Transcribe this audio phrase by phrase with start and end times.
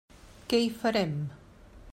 [0.53, 1.13] Què hi farem.